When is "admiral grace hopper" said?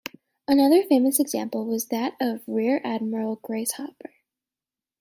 2.83-4.15